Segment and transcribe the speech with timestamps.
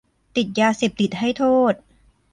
[0.35, 1.73] ติดยาเสพติดให้โทษ